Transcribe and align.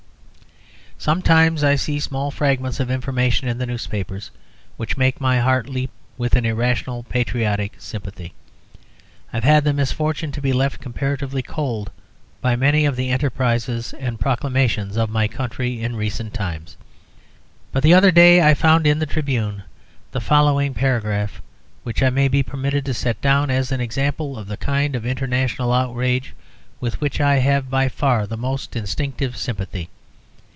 Sometimes 1.03 1.63
I 1.63 1.77
see 1.77 1.99
small 1.99 2.29
fragments 2.29 2.79
of 2.79 2.91
information 2.91 3.47
in 3.47 3.57
the 3.57 3.65
newspapers 3.65 4.29
which 4.77 4.97
make 4.97 5.19
my 5.19 5.39
heart 5.39 5.67
leap 5.67 5.89
with 6.15 6.35
an 6.35 6.45
irrational 6.45 7.01
patriotic 7.01 7.73
sympathy. 7.79 8.35
I 9.33 9.37
have 9.37 9.43
had 9.43 9.63
the 9.63 9.73
misfortune 9.73 10.31
to 10.33 10.39
be 10.43 10.53
left 10.53 10.79
comparatively 10.79 11.41
cold 11.41 11.89
by 12.39 12.55
many 12.55 12.85
of 12.85 12.95
the 12.95 13.09
enterprises 13.09 13.93
and 13.93 14.19
proclamations 14.19 14.95
of 14.95 15.09
my 15.09 15.27
country 15.27 15.81
in 15.81 15.95
recent 15.95 16.35
times. 16.35 16.77
But 17.71 17.81
the 17.81 17.95
other 17.95 18.11
day 18.11 18.43
I 18.43 18.53
found 18.53 18.85
in 18.85 18.99
the 18.99 19.07
Tribune 19.07 19.63
the 20.11 20.21
following 20.21 20.75
paragraph, 20.75 21.41
which 21.81 22.03
I 22.03 22.11
may 22.11 22.27
be 22.27 22.43
permitted 22.43 22.85
to 22.85 22.93
set 22.93 23.19
down 23.21 23.49
as 23.49 23.71
an 23.71 23.81
example 23.81 24.37
of 24.37 24.45
the 24.47 24.55
kind 24.55 24.95
of 24.95 25.07
international 25.07 25.73
outrage 25.73 26.35
with 26.79 27.01
which 27.01 27.19
I 27.19 27.37
have 27.37 27.71
by 27.71 27.89
far 27.89 28.27
the 28.27 28.37
most 28.37 28.75
instinctive 28.75 29.35
sympathy. 29.35 29.89